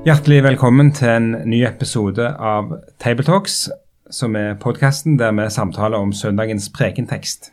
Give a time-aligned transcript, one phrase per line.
[0.00, 2.70] Hjertelig velkommen til en ny episode av
[3.04, 3.66] Tabletalks,
[4.08, 7.50] som er podkasten der vi samtaler om søndagens prekentekst.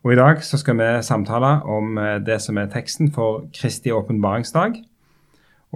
[0.00, 3.92] Og I dag så skal vi samtale om eh, det som er teksten for Kristi
[3.92, 4.78] åpenbaringsdag.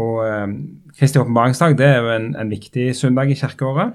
[0.01, 0.55] Og eh,
[0.97, 3.93] Kristi åpenbaringsdag det er jo en, en viktig søndag i kirkeåret.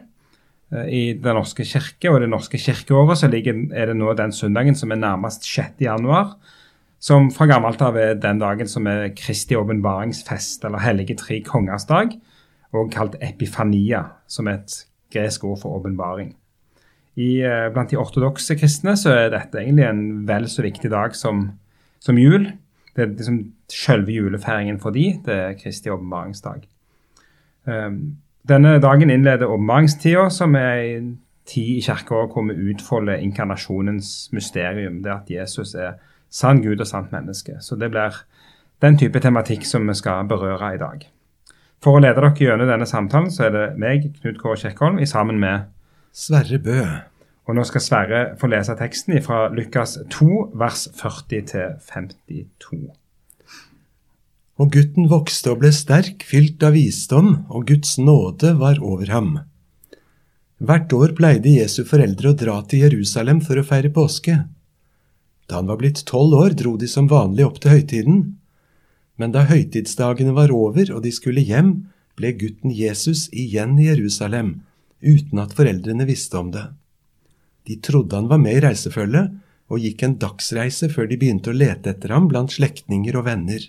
[0.69, 4.37] Eh, I Den norske kirke og det norske kirkeåret så ligger, er det nå den
[4.37, 5.81] søndagen som er nærmest 6.
[5.81, 6.35] januar
[6.99, 11.85] som fra gammelt av er den dagen som er Kristi åpenbaringsfest, eller Hellige tre kongers
[11.89, 12.15] dag,
[12.73, 14.77] og kalt epifania, som er et
[15.13, 16.33] gresk ord for åpenbaring.
[17.17, 21.47] Eh, blant de ortodokse kristne så er dette egentlig en vel så viktig dag som,
[22.03, 22.51] som jul.
[22.93, 23.39] Det er liksom
[23.71, 26.67] selve julefeiringen for de, det er Kristi åpenbaringsdag.
[27.67, 31.09] Um, denne dagen innleder åpenbaringstida, som er en
[31.47, 35.01] tid i kirkeåret hvor vi utfolder inkarnasjonens mysterium.
[35.03, 35.97] Det at Jesus er
[36.29, 37.57] sann Gud og sant menneske.
[37.61, 38.15] Så det blir
[38.83, 41.05] den type tematikk som vi skal berøre i dag.
[41.83, 45.39] For å lede dere gjennom denne samtalen, så er det meg, Knut Kåre Kjekkholm, sammen
[45.41, 45.69] med
[46.15, 46.79] Sverre Bø.
[47.47, 52.79] Og nå skal Sverre få lese teksten fra Lukas 2, vers 40 52.
[54.57, 59.31] Og gutten vokste og ble sterk, fylt av visdom, og Guds nåde var over ham.
[60.57, 64.39] Hvert år pleide Jesu foreldre å dra til Jerusalem for å feire påske.
[65.47, 68.23] Da han var blitt tolv år, dro de som vanlig opp til høytiden.
[69.17, 74.59] Men da høytidsdagene var over og de skulle hjem, ble gutten Jesus igjen i Jerusalem,
[75.01, 76.65] uten at foreldrene visste om det.
[77.67, 79.33] De trodde han var med i reisefølget,
[79.67, 83.65] og gikk en dagsreise før de begynte å lete etter ham blant slektninger og venner.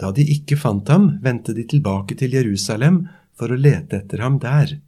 [0.00, 3.02] Da de ikke fant ham, vendte de tilbake til Jerusalem
[3.36, 4.78] for å lete etter ham der.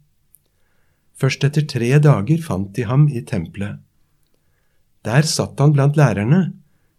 [1.19, 3.83] Først etter tre dager fant de ham i tempelet.
[5.03, 6.53] Der satt han blant lærerne,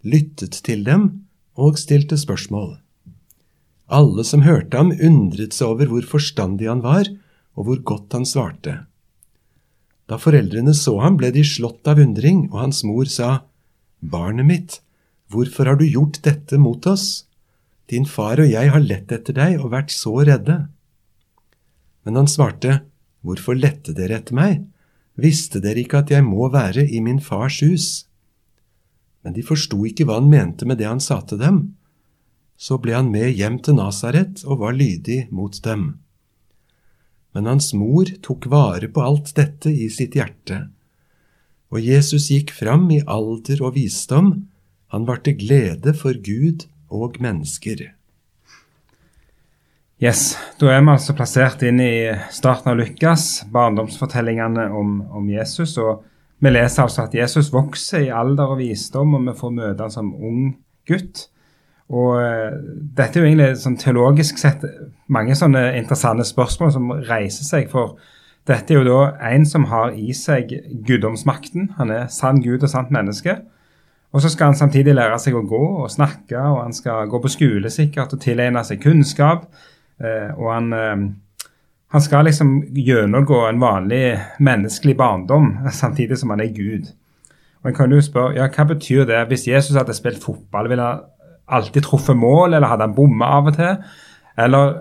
[0.05, 1.25] lyttet til dem
[1.57, 2.77] og stilte spørsmål.
[3.89, 7.09] Alle som hørte ham, undret seg over hvor forstandig han var,
[7.55, 8.85] og hvor godt han svarte.
[10.09, 13.45] Da foreldrene så ham, ble de slått av undring, og hans mor sa,
[14.05, 14.81] Barnet mitt,
[15.33, 17.25] hvorfor har du gjort dette mot oss?
[17.89, 20.59] Din far og jeg har lett etter deg og vært så redde.
[22.05, 22.83] Men han svarte,
[23.25, 24.65] Hvorfor lette dere etter meg?
[25.15, 27.89] Visste dere ikke at jeg må være i min fars hus?
[29.23, 31.61] Men de forsto ikke hva han mente med det han sa til dem.
[32.59, 35.99] Så ble han med hjem til Nasaret og var lydig mot dem.
[37.35, 40.69] Men hans mor tok vare på alt dette i sitt hjerte.
[41.75, 44.47] Og Jesus gikk fram i alder og visdom,
[44.95, 47.89] han var til glede for Gud og mennesker.
[50.03, 55.77] Yes, Da er vi altså plassert inn i starten av Lukas, barndomsfortellingene om, om, Jesus.
[55.79, 56.03] og
[56.43, 59.95] Vi leser altså at Jesus vokser i alder og visdom, og vi får møte han
[59.95, 60.57] som ung
[60.89, 61.29] gutt.
[61.95, 62.57] Og uh,
[62.97, 64.65] Dette er jo egentlig sånn teologisk sett
[65.07, 67.71] mange sånne interessante spørsmål som reiser seg.
[67.71, 67.95] For
[68.51, 70.51] dette er jo da en som har i seg
[70.89, 71.71] guddomsmakten.
[71.79, 73.37] Han er sann Gud og sant menneske.
[74.15, 77.23] Og så skal han samtidig lære seg å gå og snakke, og han skal gå
[77.23, 79.47] på skole sikkert og tilegne seg kunnskap.
[80.01, 81.51] Eh, og han, eh,
[81.95, 84.05] han skal liksom gjennomgå en vanlig
[84.39, 86.91] menneskelig barndom samtidig som han er Gud.
[87.63, 89.27] Og en kan jo spørre, ja, Hva betyr det?
[89.29, 91.05] Hvis Jesus hadde spilt fotball, ville han
[91.49, 93.79] alltid truffet mål, eller hadde han bomma av og til?
[94.39, 94.75] Eller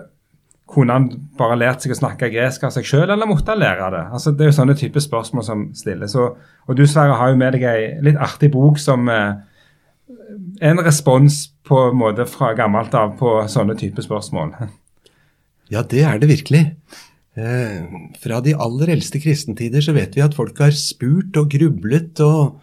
[0.74, 1.08] kunne han
[1.38, 4.04] bare lært seg å snakke gresk av seg sjøl, eller måtte han lære det?
[4.16, 6.16] Altså, Det er jo sånne type spørsmål som stilles.
[6.16, 6.38] Og,
[6.68, 9.34] og du Sverre, har jo med deg ei litt artig bok som eh,
[10.62, 14.56] en respons på en måte fra gammelt av på sånne type spørsmål.
[15.74, 16.64] Ja, det er det virkelig.
[17.34, 17.86] Eh,
[18.22, 22.60] fra de aller eldste kristentider så vet vi at folk har spurt og grublet og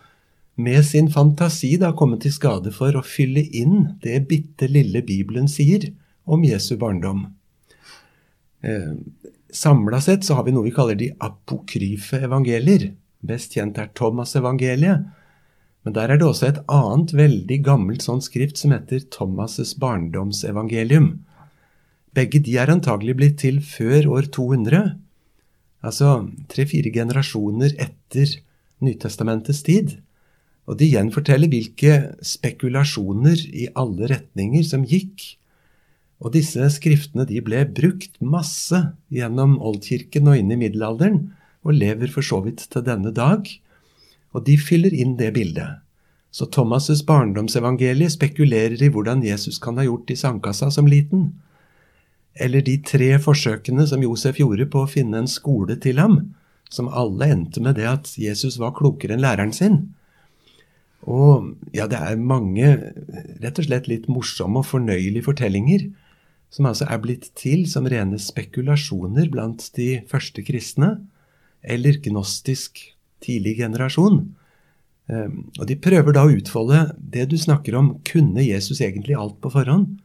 [0.60, 5.48] med sin fantasi da kommet til skade for å fylle inn det bitte lille Bibelen
[5.50, 5.88] sier
[6.30, 7.24] om Jesu barndom.
[8.62, 8.94] Eh,
[9.50, 12.92] Samla sett så har vi noe vi kaller de apokryfe evangelier.
[13.26, 15.08] Best kjent er Thomas-evangeliet.
[15.82, 21.24] Men der er det også et annet veldig gammelt sånn skrift som heter Thomas' barndomsevangelium.
[22.16, 24.94] Begge de er antagelig blitt til før år 200,
[25.86, 26.14] altså
[26.50, 28.38] tre-fire generasjoner etter
[28.80, 29.98] Nytestamentets tid.
[30.68, 35.36] Og de gjenforteller hvilke spekulasjoner i alle retninger som gikk.
[36.20, 38.78] Og disse skriftene de ble brukt masse
[39.12, 41.30] gjennom oldkirken og inn i middelalderen,
[41.60, 43.44] og lever for så vidt til denne dag.
[44.32, 45.80] Og de fyller inn det bildet.
[46.30, 51.32] Så Thomas' barndomsevangelie spekulerer i hvordan Jesus kan ha gjort i sandkassa som liten.
[52.35, 56.21] Eller de tre forsøkene som Josef gjorde på å finne en skole til ham,
[56.71, 59.81] som alle endte med det at Jesus var klokere enn læreren sin.
[61.09, 62.75] Og ja, det er mange
[63.41, 65.88] rett og slett litt morsomme og fornøyelige fortellinger
[66.50, 70.97] som altså er blitt til som rene spekulasjoner blant de første kristne,
[71.62, 72.81] eller gnostisk
[73.23, 74.23] tidlig generasjon.
[75.12, 77.93] Ehm, og de prøver da å utfolde det du snakker om.
[78.06, 80.00] Kunne Jesus egentlig alt på forhånd?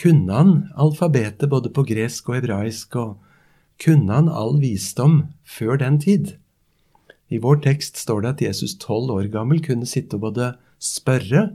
[0.00, 3.18] Kunne han alfabetet både på gresk og hebraisk, og
[3.80, 6.36] kunne han all visdom før den tid?
[7.30, 11.50] I vår tekst står det at Jesus tolv år gammel kunne sitte og både spørre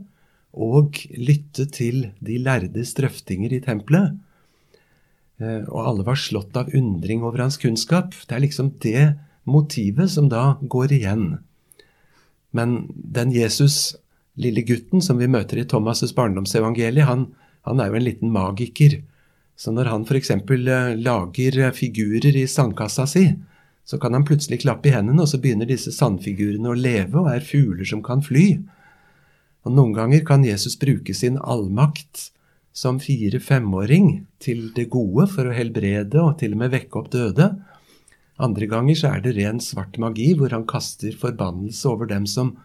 [0.55, 4.15] og lytte til de lærdes drøftinger i tempelet.
[5.41, 8.15] Eh, og alle var slått av undring over hans kunnskap.
[8.23, 11.25] Det er liksom det motivet som da går igjen.
[12.55, 13.97] Men den Jesus,
[14.39, 17.33] lille gutten som vi møter i Thomas' barndomsevangelie, han,
[17.65, 18.99] han er jo en liten magiker.
[19.55, 20.31] Så når han f.eks.
[20.31, 23.27] Eh, lager figurer i sandkassa si,
[23.85, 27.29] så kan han plutselig klappe i hendene, og så begynner disse sandfigurene å leve og
[27.31, 28.47] er fugler som kan fly.
[29.65, 32.29] Og Noen ganger kan Jesus bruke sin allmakt
[32.75, 37.53] som fire-femåring til det gode for å helbrede og til og med vekke opp døde.
[38.41, 42.57] Andre ganger så er det ren svart magi, hvor han kaster forbannelse over dem som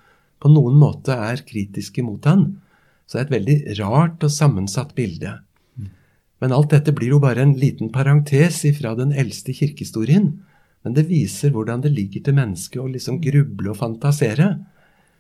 [0.43, 2.57] på noen måte er kritiske mot han.
[3.11, 5.33] Så det er et veldig rart og sammensatt bilde.
[6.41, 10.29] Men alt dette blir jo bare en liten parentes ifra den eldste kirkehistorien.
[10.87, 14.53] Men det viser hvordan det ligger til mennesket å liksom gruble og fantasere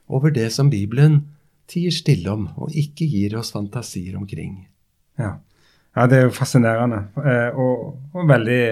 [0.07, 1.25] over det som Bibelen
[1.71, 4.55] tier stille om og ikke gir oss fantasier omkring.
[5.19, 5.35] Ja,
[5.99, 8.63] ja det er jo fascinerende eh, og, og, veldig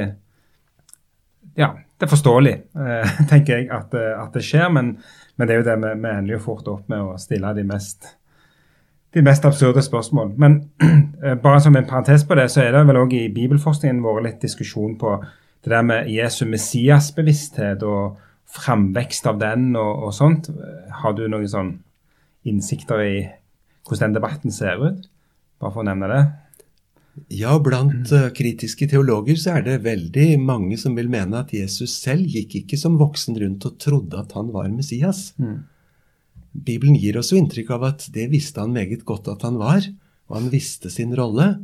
[1.59, 2.55] Ja, det er forståelig,
[2.87, 4.71] eh, tenker jeg, at, eh, at, det skjer.
[4.73, 4.95] Men,
[5.35, 7.67] men det er jo det vi, vi ender jo fort opp med å stille de
[7.67, 8.15] mest
[9.15, 10.33] de mest absurde spørsmål.
[10.37, 10.61] Men
[11.25, 14.27] eh, bare som en parentes på det, så er det vel òg i bibelforskningen vært
[14.27, 15.17] litt diskusjon på
[15.65, 18.19] det der med Jesu Messias-bevissthet og
[18.49, 20.51] framvekst av den og, og, sånt.
[21.03, 21.73] Har du noen sånn
[22.49, 23.15] innsikter i
[23.89, 25.09] hvordan den debatten ser ut?
[25.59, 26.23] Bare for å nevne det.
[27.35, 31.97] Ja, blant uh, kritiske teologer så er det veldig mange som vil mene at Jesus
[31.99, 35.33] selv gikk ikke som voksen rundt og trodde at han var Messias.
[35.41, 35.65] Mm.
[36.65, 39.85] Bibelen gir oss jo inntrykk av at det visste han meget godt at han var,
[40.29, 41.55] og han visste sin rolle,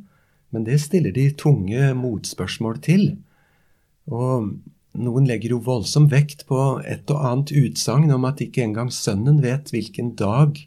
[0.55, 3.09] men det stiller de tunge motspørsmål til.
[4.07, 4.53] Og
[4.95, 9.41] noen legger jo voldsom vekt på et og annet utsagn om at ikke engang sønnen
[9.43, 10.61] vet hvilken dag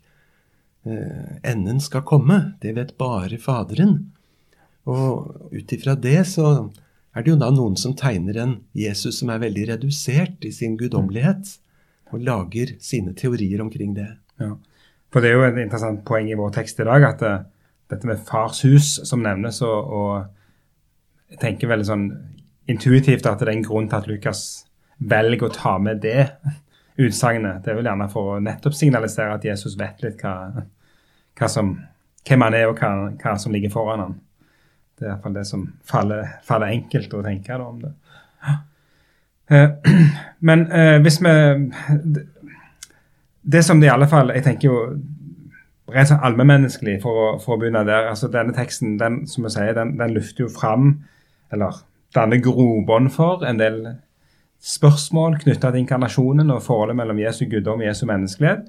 [0.84, 2.58] eh, enden skal komme.
[2.60, 4.02] Det vet bare Faderen.
[4.88, 6.68] Og ut ifra det så
[7.16, 10.76] er det jo da noen som tegner en Jesus som er veldig redusert i sin
[10.80, 11.56] guddommelighet,
[12.12, 14.08] og lager sine teorier omkring det.
[14.42, 14.54] Ja.
[15.14, 17.38] For det er jo et interessant poeng i vår tekst i dag at uh,
[17.92, 22.08] dette med fars hus som nevnes, og, og jeg tenker veldig sånn
[22.68, 24.42] intuitivt at det er en grunn til at Lukas
[24.98, 26.30] velger å ta med det
[26.98, 27.62] utsagnet.
[27.64, 30.66] Det er vel gjerne for å nettopp signalisere at Jesus vet litt hva,
[31.38, 31.76] hva som,
[32.28, 34.16] hvem han er, og hva, hva, som ligger foran ham.
[34.98, 37.94] Det er iallfall det som faller, faller, enkelt å tenke om det.
[39.50, 39.70] Eh,
[40.48, 41.30] men eh, hvis vi
[43.52, 44.80] Det som det i alle fall Jeg tenker jo
[45.88, 49.78] rent sånn allmennmenneskelig, for, for, å begynne der altså Denne teksten den, som jeg sier,
[49.78, 50.90] den, den lufter jo fram
[51.52, 51.80] Eller
[52.16, 53.80] danner grobånd for en del
[54.68, 58.64] spørsmål knytta til inkarnasjonen og forholdet mellom Jesu guddom og Jesu menneskelighet.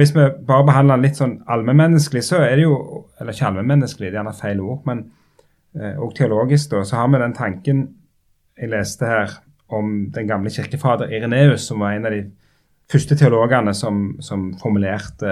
[0.00, 2.78] Hvis vi bare behandler den litt sånn allmennmenneskelig, så er det jo
[3.20, 5.02] Eller ikke allmennmenneskelig, det er gjerne feil ord, men
[5.76, 7.82] eh, og teologisk, da, så har vi den tanken
[8.56, 9.36] jeg leste her
[9.68, 12.24] om den gamle kirkefader Ireneus, som var en av de
[12.92, 15.30] første teologene som, som formulerte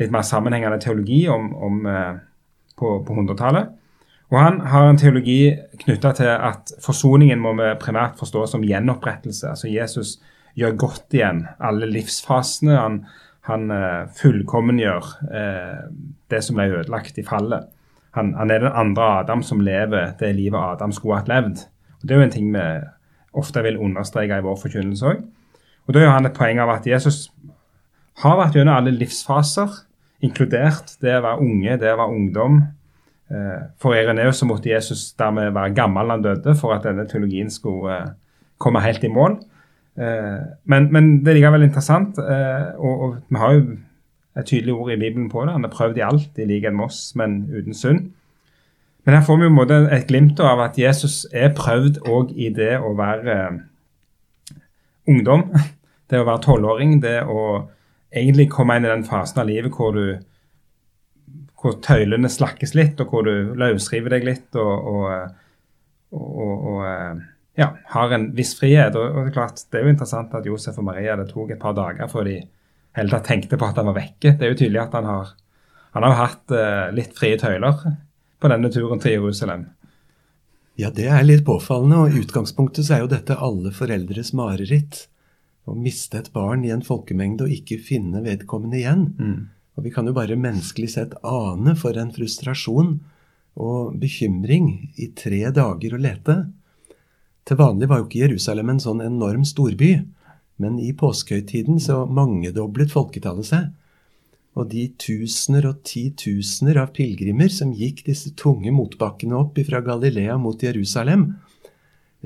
[0.00, 2.16] litt mer sammenhengende teologi om, om, eh,
[2.76, 3.70] på, på 100-tallet.
[4.32, 9.52] Og Han har en teologi knytta til at forsoningen må vi primært forstå som gjenopprettelse.
[9.52, 10.16] Altså Jesus
[10.58, 12.74] gjør godt igjen alle livsfasene.
[12.74, 12.98] Han,
[13.46, 15.12] han uh, fullkommengjør
[16.26, 17.68] det som ble ødelagt i fallet.
[18.18, 21.62] Han, han, er den andre Adam som lever det livet Adam skulle hatt levd.
[22.00, 22.66] Og Det er jo en ting vi
[23.36, 25.24] ofte vil understreke i vår forkynnelse òg.
[25.86, 27.28] Og Da gjør han et poeng av at Jesus
[28.22, 29.82] har vært gjennom alle livsfaser,
[30.24, 32.60] inkludert det å være unge, det å være ungdom,
[33.30, 37.50] Eh, for Ireneus så måtte Jesus dermed være gammel han døde, for at denne teologien
[37.50, 38.12] skulle eh,
[38.62, 39.40] komme helt i mål.
[39.98, 43.64] Eh, men, men det er likevel interessant, og, og, vi har jo
[44.36, 45.56] et tydelig ord i Bibelen på det.
[45.56, 48.10] Han har prøvd i alt, i likhet med oss, men uten synd.
[49.06, 52.32] Men her får vi jo en måte et glimt av at Jesus er prøvd òg
[52.34, 53.58] i det å være eh,
[55.08, 55.48] ungdom.
[56.06, 57.00] Det å være tolvåring.
[57.02, 57.40] Det å
[58.14, 60.20] egentlig komme inn i den fasen av livet hvor du
[61.56, 65.32] hvor tøylene slakkes litt, og hvor du løsriver deg litt og, og,
[66.14, 67.24] og, og eh,
[67.58, 68.94] ja, har en viss frihet.
[68.94, 71.62] Og, det er klart, det er jo interessant at Josef og Maria det tok et
[71.62, 72.36] par dager før de
[72.96, 74.36] hele tatt tenkte på at han var vekke.
[74.36, 75.32] Det er jo tydelig at han har,
[75.96, 77.82] han har hatt uh, litt frie tøyler
[78.40, 79.66] på denne turen til Jerusalem.
[80.76, 85.06] Ja, det er litt påfallende, og i utgangspunktet så er jo dette alle foreldres mareritt.
[85.66, 89.06] Å miste et barn i en folkemengde og ikke finne vedkommende igjen.
[89.16, 89.38] Mm.
[89.76, 92.98] Og vi kan jo bare menneskelig sett ane for en frustrasjon
[93.56, 94.68] og bekymring
[95.00, 96.36] i tre dager å lete.
[97.46, 99.94] Til vanlig var jo ikke Jerusalem en sånn enorm storby,
[100.60, 103.72] men i påskehøytiden så mangedoblet folketallet seg.
[104.56, 110.38] Og de tusener og titusener av pilegrimer som gikk disse tunge motbakkene opp fra Galilea
[110.40, 111.34] mot Jerusalem,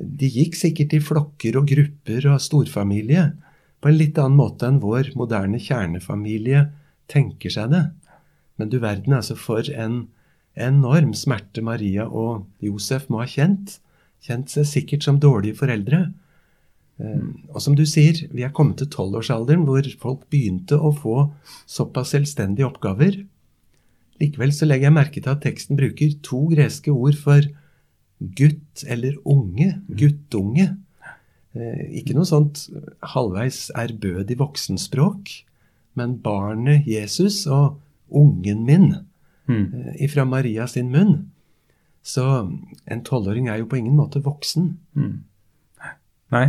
[0.01, 3.33] de gikk sikkert i flokker og grupper og storfamilie,
[3.81, 6.67] på en litt annen måte enn vår moderne kjernefamilie
[7.11, 7.85] tenker seg det.
[8.61, 10.03] Men du verden, altså, for en
[10.61, 13.79] enorm smerte Maria og Josef må ha kjent.
[14.21, 16.11] Kjent seg sikkert som dårlige foreldre.
[17.01, 21.31] Eh, og som du sier, vi er kommet til tolvårsalderen hvor folk begynte å få
[21.71, 23.23] såpass selvstendige oppgaver.
[24.21, 27.47] Likevel så legger jeg merke til at teksten bruker to greske ord for
[28.21, 29.73] gutt eller unge.
[29.89, 30.75] Guttunge.
[31.57, 32.67] Eh, ikke noe sånt
[33.15, 35.33] halvveis ærbødig voksenspråk,
[35.99, 37.81] men barnet Jesus og
[38.11, 38.91] ungen min
[39.49, 39.97] mm.
[40.05, 41.31] ifra Maria sin munn.
[42.03, 42.25] Så
[42.89, 44.73] en tolvåring er jo på ingen måte voksen.
[44.97, 45.17] Mm.
[46.31, 46.47] Nei,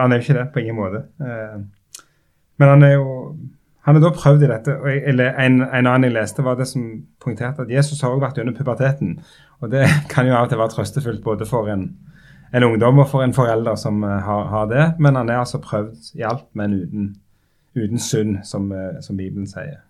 [0.00, 1.02] han er jo ikke det, på ingen måte.
[1.20, 1.58] Eh,
[2.60, 3.36] men han er jo
[3.82, 4.76] han er da prøvd i dette.
[5.10, 6.84] eller en, en, annen jeg leste, var det som
[7.20, 9.16] poengterte at Jesus har også vært under puberteten.
[9.60, 11.88] Og det kan jo av og til være trøstefullt både for en,
[12.54, 14.84] en ungdom og for en forelder som uh, har, har, det.
[15.02, 17.08] Men han er altså prøvd i alt, men uten,
[17.74, 19.82] uten synd, som, uh, som Bibelen sier.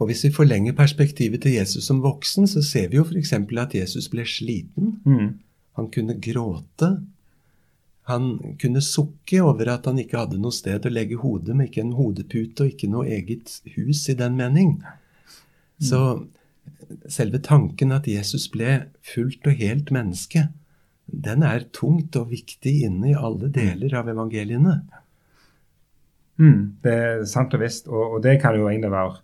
[0.00, 3.32] Og Hvis vi forlenger perspektivet til Jesus som voksen, så ser vi jo f.eks.
[3.36, 4.94] at Jesus ble sliten.
[5.04, 5.34] Mm.
[5.76, 6.88] Han kunne gråte.
[8.10, 11.84] Han kunne sukke over at han ikke hadde noe sted å legge hodet med, ikke
[11.86, 14.76] en hodepute og ikke noe eget hus i den mening.
[15.80, 16.00] Så
[17.10, 20.48] selve tanken at Jesus ble fullt og helt menneske,
[21.10, 24.76] den er tungt og viktig inne i alle deler av evangeliene.
[26.40, 29.18] Mm, det er sant og visst, og, og, det kan jo egentlig være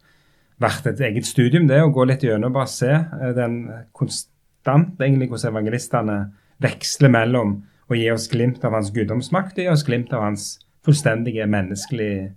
[0.62, 3.59] vært et eget studium, det å gå litt gjennom og bare se eh, den
[3.97, 6.16] konstant egentlig hvordan evangelistene
[6.64, 10.47] veksler mellom og gi oss glimt av hans guddomsmakt og gi oss glimt av hans
[10.87, 12.31] fullstendige menneskelig,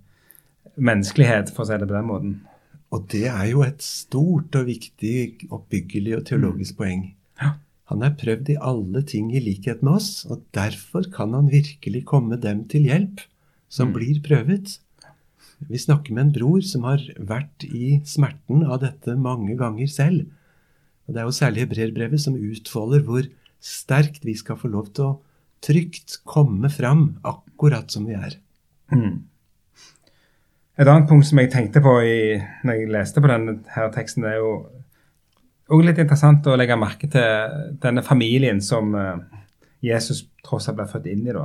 [0.76, 2.36] menneskelighet, for å si det på den måten.
[2.90, 6.78] Og det er jo et stort og viktig oppbyggelig og teologisk mm.
[6.80, 7.04] poeng.
[7.42, 7.54] Ja.
[7.90, 12.04] Han er prøvd i alle ting i likhet med oss, og derfor kan han virkelig
[12.10, 13.22] komme dem til hjelp
[13.70, 13.94] som mm.
[13.96, 14.76] blir prøvet.
[15.70, 20.30] Vi snakker med en bror som har vært i smerten av dette mange ganger selv.
[21.06, 23.26] Og Det er jo særlig hebreerbrevet som utfolder hvor
[23.60, 25.18] sterkt vi skal få lov til å
[25.64, 28.36] trygt komme fram akkurat som vi er.
[28.92, 29.30] Mm.
[30.80, 34.24] Et annet punkt som jeg tenkte på i, når jeg leste på denne her teksten,
[34.24, 34.52] er jo
[35.70, 39.18] også litt interessant å legge merke til denne familien som uh,
[39.84, 41.34] Jesus tross alt ble født inn i.
[41.36, 41.44] da.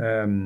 [0.00, 0.38] Um,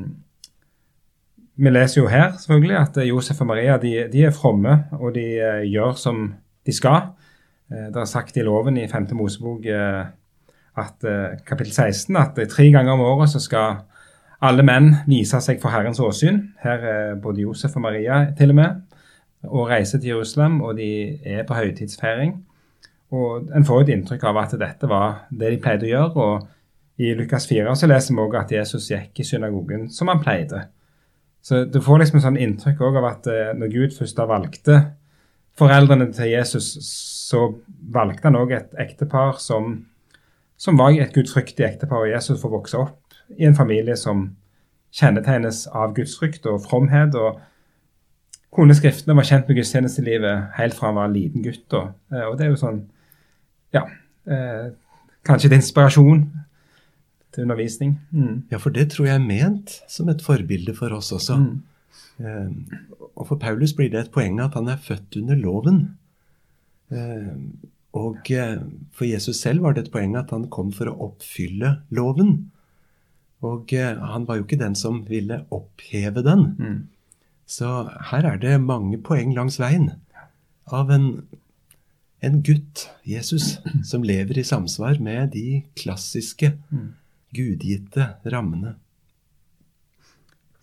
[1.59, 5.29] vi leser jo her selvfølgelig at Josef og Maria de, de er fromme, og de
[5.39, 6.27] uh, gjør som
[6.67, 7.13] de skal.
[7.71, 9.13] Uh, det er sagt i loven i 5.
[9.15, 9.63] Mosebok
[10.79, 13.83] at uh, kapittel 16 at tre ganger om året så skal
[14.45, 16.43] alle menn vise seg for Herrens åsyn.
[16.63, 18.77] Her er både Josef og Maria til og med,
[19.49, 22.37] og reiser til Jerusalem, og de er på høytidsfeiring.
[23.11, 26.17] Og En får et inntrykk av at dette var det de pleide å gjøre.
[26.17, 26.49] og
[26.99, 30.69] I Lukas 4 så leser vi også at Jesus gikk i synagogen som han pleide.
[31.43, 34.81] Så Du får liksom et sånn inntrykk av at uh, når Gud først da valgte
[35.59, 36.77] foreldrene til Jesus,
[37.29, 37.49] så
[37.91, 39.87] valgte han òg et ektepar som
[40.59, 42.05] som var et gudfryktig ektepar.
[42.05, 44.37] og Jesus får vokse opp i en familie som
[44.95, 47.15] kjennetegnes av gudsfrykt og fromhet.
[47.15, 47.41] og
[48.55, 51.67] Kone Skriftene var kjent med gudstjenestelivet helt fra han var en liten gutt.
[51.73, 52.85] Og, eh, og det er jo sånn
[53.73, 53.85] Ja.
[54.27, 54.71] Eh,
[55.25, 56.23] kanskje til inspirasjon
[57.33, 57.99] til undervisning.
[58.11, 58.45] Mm.
[58.51, 61.37] Ja, for det tror jeg er ment som et forbilde for oss også.
[61.37, 61.63] Mm.
[62.25, 62.79] Eh,
[63.15, 65.99] og for Paulus blir det et poeng at han er født under loven.
[66.91, 67.37] Eh,
[67.97, 68.59] og eh,
[68.93, 72.51] for Jesus selv var det et poeng at han kom for å oppfylle loven.
[73.47, 76.45] Og eh, han var jo ikke den som ville oppheve den.
[76.59, 76.79] Mm.
[77.49, 79.93] Så her er det mange poeng langs veien
[80.69, 81.13] av en
[82.21, 86.53] en gutt, Jesus, som lever i samsvar med de klassiske,
[87.35, 88.75] gudgitte rammene.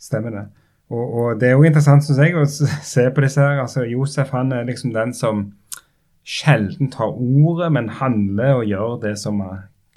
[0.01, 0.45] Stemmer det.
[0.91, 2.45] Og, og det er jo interessant, synes jeg, å
[2.85, 3.61] se på disse her.
[3.63, 5.47] Altså, Josef han er liksom den som
[6.25, 9.41] sjelden tar ordet, men handler og gjør det som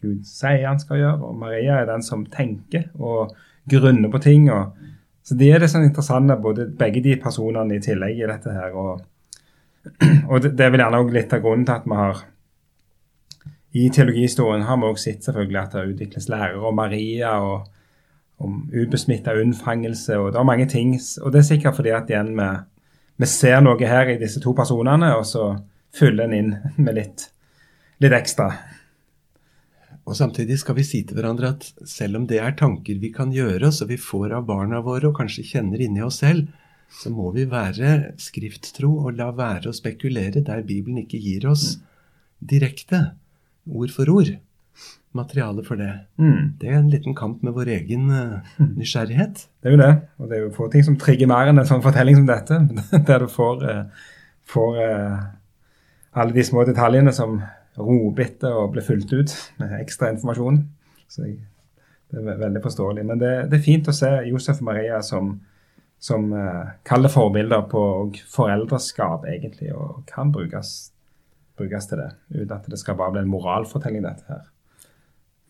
[0.03, 1.31] Gud sier han skal gjøre.
[1.31, 3.35] Og Maria er den som tenker og
[3.71, 4.51] grunner på ting.
[4.53, 4.77] Og,
[5.25, 8.77] så det er det sånn interessante, både begge de personene i tillegg i dette her.
[8.77, 9.01] Og,
[10.31, 12.23] og det, det, er vel gjerne også litt av grunnen til at vi har
[13.79, 17.35] I teologihistorien har vi også sett selvfølgelig at det utvikles lærere om Maria.
[17.41, 17.75] og
[18.39, 20.19] om ubesmitta unnfangelse.
[20.19, 21.01] og Det er mange ting.
[21.23, 22.49] Og det er sikkert fordi at igjen vi,
[23.17, 25.57] vi ser noe her i disse to personene, og så
[25.95, 27.29] fyller den inn med litt,
[28.03, 28.51] litt ekstra.
[30.09, 33.33] Og Samtidig skal vi si til hverandre at selv om det er tanker vi kan
[33.35, 36.49] gjøre oss, og vi får av barna våre, og kanskje kjenner inni oss selv,
[36.89, 41.75] så må vi være skrifttro og la være å spekulere der Bibelen ikke gir oss
[42.39, 43.11] direkte,
[43.69, 44.31] ord for ord,
[45.17, 45.91] materiale for det.
[46.17, 46.55] Mm.
[46.61, 49.45] Det er en liten kamp med vår egen uh, nysgjerrighet.
[49.61, 49.95] Det er jo det.
[50.19, 52.61] Og det er jo få ting som trigger mer enn en sånn fortelling som dette,
[53.11, 54.15] der du får, uh,
[54.49, 55.27] får uh,
[56.19, 57.39] alle de små detaljene som
[57.79, 60.61] roper etter og blir fulgt ut med ekstra informasjon.
[61.09, 61.39] Så jeg,
[62.11, 63.05] det er veldig forståelig.
[63.07, 65.35] Men det, det, er fint å se Josef og Maria som,
[66.01, 67.83] som uh, kaller forbilder på
[68.33, 70.93] foreldreskap, egentlig, og kan brukes,
[71.61, 72.13] brukes, til det.
[72.35, 74.47] Uten at det skal bare bli en moralfortelling, dette her.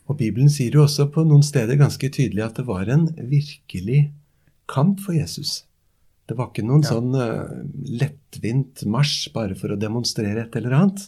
[0.08, 4.06] Og Bibelen sier jo også på noen steder ganske tydelig at det var en virkelig
[4.68, 5.67] kamp for Jesus.
[6.28, 6.92] Det var ikke noen ja.
[6.92, 7.48] sånn uh,
[7.88, 11.06] lettvint marsj bare for å demonstrere et eller annet.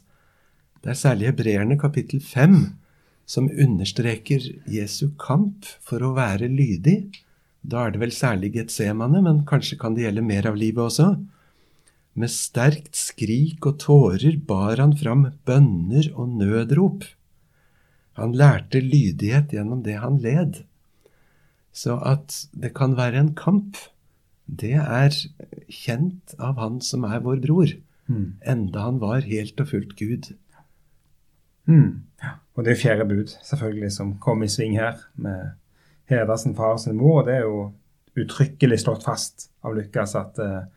[0.81, 2.63] Det er særlig hebreerne kapittel 5
[3.29, 7.13] som understreker Jesu kamp for å være lydig.
[7.61, 11.13] Da er det vel særlig Getsemane, men kanskje kan det gjelde mer av livet også.
[12.19, 17.05] Med sterkt skrik og tårer bar han fram bønner og nødrop.
[18.19, 20.65] Han lærte lydighet gjennom det han led.
[21.71, 23.79] Så at det kan være en kamp,
[24.51, 25.15] det er
[25.71, 27.73] kjent av han som er vår bror,
[28.11, 28.27] mm.
[28.53, 30.33] enda han var helt og fullt Gud.
[31.71, 32.03] Mm.
[32.57, 35.55] Og det er fjerde bud, selvfølgelig, som kom i sving her, med
[36.11, 37.21] Heda sin far og sin mor.
[37.21, 37.71] og Det er jo
[38.19, 40.69] uttrykkelig slått fast av Lukas at det uh,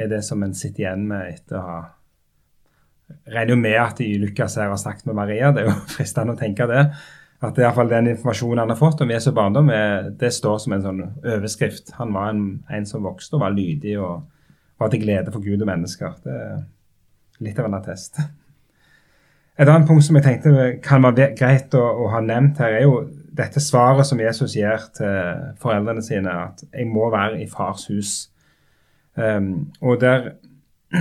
[0.00, 1.80] er det som en sitter igjen med etter å ha
[3.26, 6.36] Regner jo med at de Lukas her har snakket med Maria, det er jo fristende
[6.36, 6.84] å tenke det.
[7.40, 9.70] At det er fall den informasjonen han har fått om Jesu barndom,
[10.20, 11.94] det står som en sånn overskrift.
[11.96, 14.26] Han var en, en som vokste og var lydig og
[14.80, 16.18] var til glede for Gud og mennesker.
[16.24, 16.60] Det er
[17.40, 18.20] litt av en attest.
[19.60, 22.86] Et annet punkt som jeg tenkte kan være greit å, å, ha nevnt her, er
[22.86, 23.02] jo
[23.36, 28.30] dette svaret som Jesus gir til foreldrene sine, at 'jeg må være i fars hus'.
[29.16, 30.32] Um, og der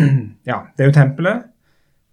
[0.52, 1.44] Ja, det er jo tempelet.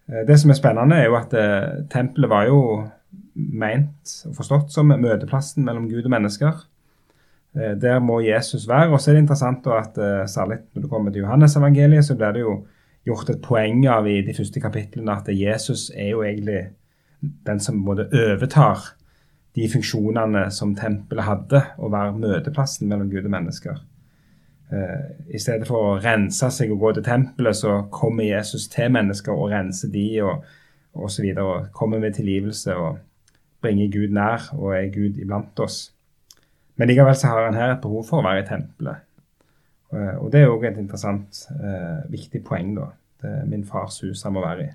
[0.08, 2.88] Eh, det som er spennende, er jo at uh, tempelet var jo
[3.36, 6.64] meint og forstått som møteplassen mellom Gud og mennesker.
[7.56, 8.90] Uh, der må Jesus være.
[8.92, 12.36] Og så er det interessant at uh, særlig når du kommer til Johannes-evangeliet, så blir
[12.36, 12.58] det jo
[13.06, 16.64] gjort et poeng av i de første kapitlene at Jesus er jo egentlig
[17.46, 18.96] den som både overtar
[19.56, 23.78] de funksjonene som tempelet hadde, å være møteplassen mellom Gud og mennesker.
[24.66, 28.90] Uh, I stedet for å rense seg og gå til tempelet, så kommer Jesus til
[28.92, 30.44] mennesker og renser de og
[30.96, 31.30] osv.
[31.36, 32.98] Og, og kommer med tilgivelse og
[33.66, 35.90] bringer Gud nær og er Gud iblant oss.
[36.76, 39.04] Men likevel så har han her et behov for å være i tempelet.
[39.94, 42.90] Eh, og det er òg et interessant, eh, viktig poeng, da.
[43.22, 44.70] Det er min fars hus han må være i.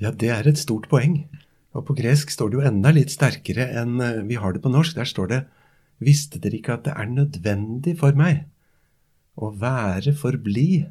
[0.00, 1.22] Ja, det er et stort poeng.
[1.76, 4.72] Og på gresk står det jo enda litt sterkere enn eh, vi har det på
[4.72, 4.96] norsk.
[4.96, 5.42] Der står det
[6.00, 8.46] Visste dere ikke at det er nødvendig for meg
[9.36, 10.86] å være forbli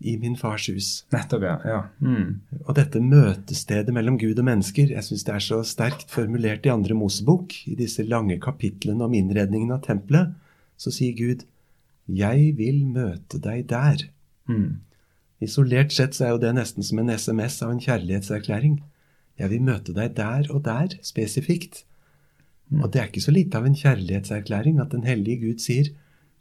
[0.00, 0.90] i min fars hus?
[1.12, 1.56] Nettopp, ja.
[1.68, 1.80] ja.
[2.00, 2.40] Mm.
[2.64, 6.72] Og dette møtestedet mellom Gud og mennesker, jeg syns det er så sterkt formulert i
[6.72, 10.32] andre Mosebok, i disse lange kapitlene om innredningen av tempelet,
[10.80, 11.44] så sier Gud
[12.08, 14.08] 'Jeg vil møte deg der'.
[14.48, 14.80] Mm.
[15.40, 18.80] Isolert sett så er jo det nesten som en SMS av en kjærlighetserklæring.
[19.38, 21.84] Jeg vil møte deg der og der, spesifikt.
[22.68, 22.82] Mm.
[22.82, 25.92] Og det er ikke så lite av en kjærlighetserklæring at den hellige Gud sier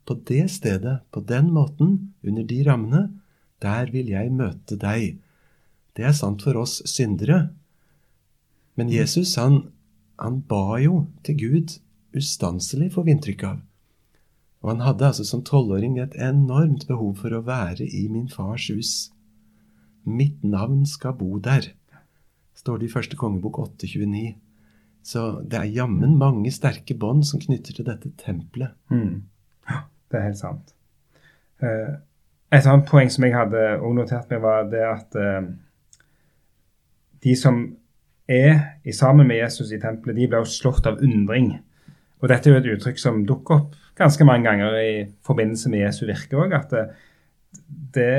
[0.05, 3.09] på det stedet, på den måten, under de rammene,
[3.63, 5.19] der vil jeg møte deg.
[5.97, 7.49] Det er sant for oss syndere.
[8.79, 8.93] Men mm.
[8.93, 9.61] Jesus, han,
[10.19, 11.79] han ba jo til Gud
[12.15, 13.57] ustanselig, får vi inntrykk av.
[14.63, 18.67] Og han hadde altså som tolvåring et enormt behov for å være i min fars
[18.73, 18.93] hus.
[20.03, 21.71] Mitt navn skal bo der,
[22.59, 24.33] står det i første kongebok 829.
[25.05, 28.75] Så det er jammen mange sterke bånd som knytter til dette tempelet.
[28.91, 29.23] Mm.
[29.69, 30.73] Ja, det er helt sant.
[31.63, 31.99] Uh,
[32.49, 35.49] et annet poeng som jeg hadde notert meg, var det at uh,
[37.23, 37.61] de som
[38.29, 41.55] er i sammen med Jesus i tempelet, de ble jo slått av undring.
[42.19, 44.93] Og Dette er jo et uttrykk som dukker opp ganske mange ganger i
[45.25, 46.55] forbindelse med Jesu virke òg.
[46.55, 46.85] At det,
[47.95, 48.13] det,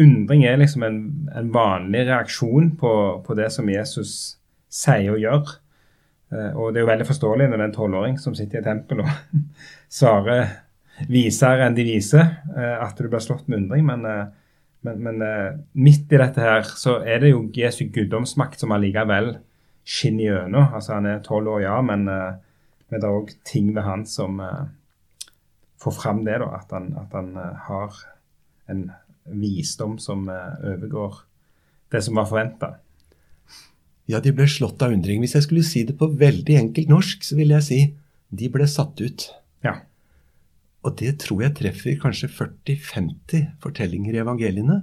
[0.00, 0.98] undring er liksom en,
[1.34, 2.94] en vanlig reaksjon på,
[3.26, 4.36] på, det som Jesus
[4.70, 5.54] sier og gjør.
[6.34, 8.62] Eh, og det er jo veldig forståelig når det er en tolvåring som sitter i
[8.62, 9.42] et tempel og
[10.00, 10.60] svarer
[11.10, 13.84] visere enn de viser, eh, at du blir slått med undring.
[13.88, 14.24] Men, eh,
[14.84, 15.24] men, men,
[15.72, 19.38] midt i dette her så er det jo Jesu guddomsmakt som allikevel
[19.84, 20.74] skinner gjennom.
[20.76, 24.42] Altså han er tolv år, ja, men, men det er òg ting ved han som
[25.80, 26.50] får fram det, da.
[26.60, 27.32] At han, at han
[27.64, 27.96] har
[28.68, 28.84] en
[29.24, 31.22] visdom som overgår
[31.94, 32.74] det som var forventa.
[34.10, 35.22] Ja, de ble slått av undring.
[35.22, 37.80] Hvis jeg skulle si det på veldig enkelt norsk, så ville jeg si
[38.34, 39.28] de ble satt ut.
[39.64, 39.78] Ja.
[40.84, 44.82] Og det tror jeg treffer kanskje 40-50 fortellinger i evangeliene.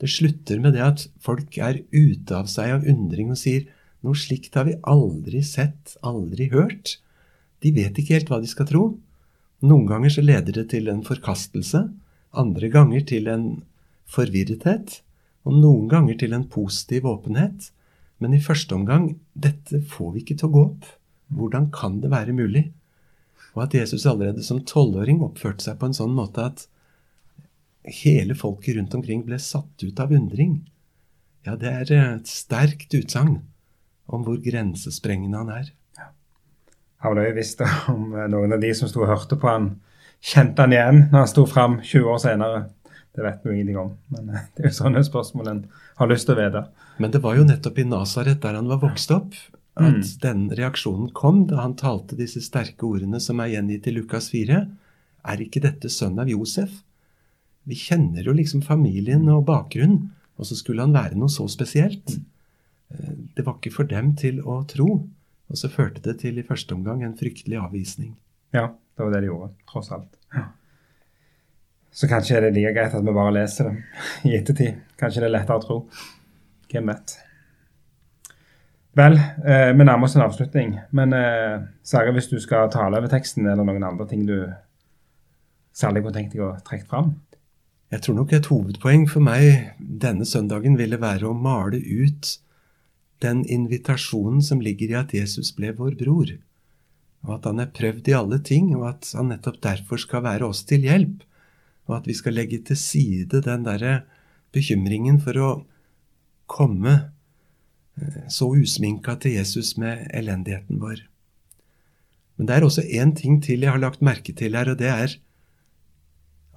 [0.00, 3.68] Det slutter med det at folk er ute av seg av undring og sier
[4.04, 6.96] noe slikt har vi aldri sett, aldri hørt.
[7.60, 8.84] De vet ikke helt hva de skal tro.
[9.60, 11.82] Noen ganger så leder det til en forkastelse,
[12.32, 13.46] andre ganger til en
[14.08, 15.00] forvirrethet,
[15.44, 17.68] og noen ganger til en positiv åpenhet.
[18.20, 20.88] Men i første omgang dette får vi ikke til å gå opp.
[21.36, 22.70] Hvordan kan det være mulig?
[23.60, 26.62] Og at Jesus allerede som tolvåring oppførte seg på en sånn måte at
[28.00, 30.62] hele folket rundt omkring ble satt ut av undring.
[31.44, 33.42] Ja, det er et sterkt utsagn
[34.08, 35.68] om hvor grensesprengende han er.
[36.00, 36.08] Ja.
[37.04, 37.60] Han har jo visst
[37.92, 39.74] om noen av de som sto og hørte på han,
[40.24, 42.64] kjente han igjen når han sto fram 20 år senere.
[43.12, 43.94] Det vet vi ingenting om.
[44.16, 45.64] Men eh, det er jo sånne spørsmål en
[46.00, 46.64] har lyst til å vite.
[46.96, 49.36] Men det var jo nettopp i Nasaret, der han var vokst opp,
[49.80, 50.12] at mm.
[50.22, 54.60] den reaksjonen kom da han talte disse sterke ordene som er gjengitt i Lukas 4.
[55.30, 56.82] Er ikke dette sønn av Josef?
[57.68, 62.16] Vi kjenner jo liksom familien og bakgrunnen, og så skulle han være noe så spesielt.
[62.90, 65.02] Eh, det var ikke for dem til å tro.
[65.50, 68.14] Og så førte det til i første omgang en fryktelig avvisning.
[68.54, 70.12] Ja, det var det de gjorde, tross alt.
[70.34, 70.46] Ja.
[71.90, 74.78] Så kanskje er det like greit at vi bare leser det i ettertid.
[75.00, 75.78] Kanskje det er lettere å tro.
[76.70, 77.16] Hvem vet.
[78.98, 79.14] Vel,
[79.46, 80.74] eh, vi nærmer oss en avslutning.
[80.96, 84.36] Men eh, Sverre, hvis du skal tale over teksten, eller noen andre ting du
[85.76, 87.14] særlig kunne tenkt deg å trekke fram?
[87.90, 92.36] Jeg tror nok et hovedpoeng for meg denne søndagen ville være å male ut
[93.22, 96.30] den invitasjonen som ligger i at Jesus ble vår bror,
[97.26, 100.46] og at han er prøvd i alle ting, og at han nettopp derfor skal være
[100.50, 101.26] oss til hjelp
[101.90, 104.04] og at vi skal legge til side den derre
[104.54, 105.50] bekymringen for å
[106.50, 106.94] komme
[108.28, 111.02] så usminka til Jesus med elendigheten vår.
[112.36, 114.88] Men det er også én ting til jeg har lagt merke til her, og det
[114.88, 115.16] er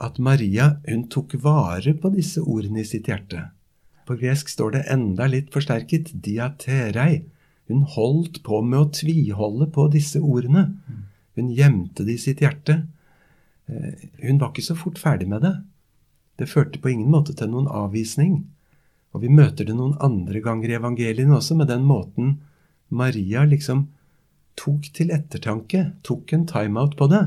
[0.03, 3.49] at Maria hun tok vare på disse ordene i sitt hjerte.
[4.07, 7.23] På gresk står det enda litt forsterket diaterei.
[7.71, 10.65] Hun holdt på med å tviholde på disse ordene.
[11.37, 12.81] Hun gjemte det i sitt hjerte.
[13.67, 15.55] Eh, hun var ikke så fort ferdig med det.
[16.39, 18.43] Det førte på ingen måte til noen avvisning.
[19.13, 22.39] Og vi møter det noen andre ganger i evangeliene også, med den måten
[22.93, 23.87] Maria liksom
[24.59, 27.23] tok til ettertanke, tok en timeout på det.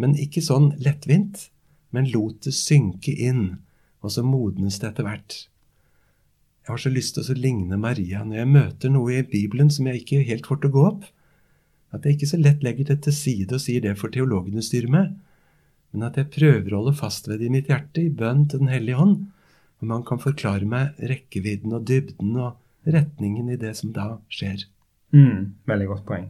[0.00, 1.48] Men ikke sånn lettvint,
[1.92, 3.58] men lot det synke inn,
[4.04, 5.38] og så modnes det etter hvert.
[6.64, 9.88] Jeg har så lyst til å ligne Maria når jeg møter noe i Bibelen som
[9.88, 11.06] jeg ikke helt får til å gå opp.
[11.96, 14.92] At jeg ikke så lett legger det til side og sier det for teologene styrer
[14.92, 15.16] med
[15.92, 18.62] men at jeg prøver å holde fast ved det i mitt hjerte, i bønn til
[18.62, 19.28] Den hellige ånd.
[19.78, 22.56] Og man kan forklare meg rekkevidden og dybden og
[22.88, 24.64] retningen i det som da skjer.
[25.14, 26.26] Mm, veldig godt poeng.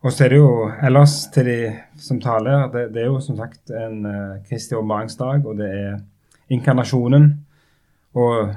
[0.00, 1.58] Og så er det jo ellers til de
[2.00, 5.98] som taler, det, det er jo som sagt en uh, Kristi åpenbaringsdag, og det er
[6.50, 7.28] inkarnasjonen.
[8.16, 8.54] Og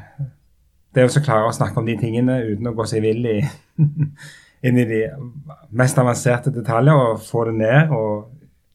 [0.95, 3.39] det å klare å snakke om de tingene uten å gå seg vill i,
[4.67, 5.01] inn i de
[5.75, 8.31] mest avanserte detaljer, og få det ned og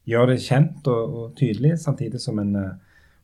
[0.09, 2.69] gjøre det kjent og, og tydelig, samtidig som en uh,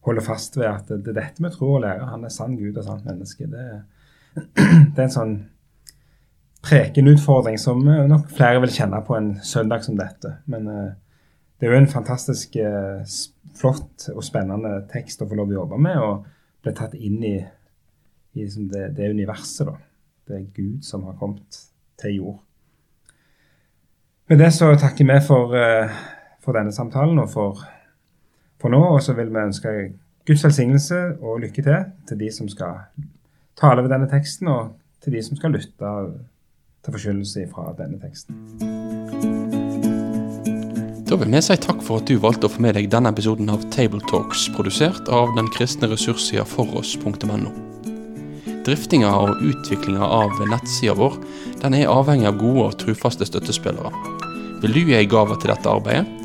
[0.05, 2.05] holder fast ved at det er dette vi tror og lærer.
[2.11, 3.47] Han er sann Gud og sant menneske.
[3.49, 3.65] Det,
[4.93, 5.35] det er en sånn
[6.65, 10.37] prekenutfordring som uh, nok flere vil kjenne på en søndag som dette.
[10.51, 10.87] Men uh,
[11.59, 12.57] det er jo en fantastisk
[13.55, 16.25] flott og spennende tekst å få lov å jobbe med, og
[16.65, 17.37] bli tatt inn i,
[18.35, 19.69] i liksom det, det, universet.
[19.69, 19.77] da.
[20.27, 21.61] Det er Gud som har kommet
[22.01, 22.41] til jord.
[24.27, 25.55] Med det så takker vi for
[26.45, 27.63] for denne samtalen og for,
[28.61, 28.81] for nå.
[28.95, 29.75] Og så vil vi ønske
[30.27, 32.81] Guds velsignelse og lykke til til de som skal
[33.59, 35.91] tale ved denne teksten, og til de som skal lytte
[36.83, 38.35] til forkynnelse fra denne teksten.
[41.05, 43.51] Da vil vi si takk for at du valgte å få med deg denne episoden
[43.53, 47.53] av Tabletalks, produsert av den kristne ressurssida foross.no.
[48.65, 51.19] Driftinga og utviklinga av nettsida vår
[51.61, 53.93] den er avhengig av gode og trufaste støttespillere.
[54.63, 56.24] Vil du gi ei gave til dette arbeidet?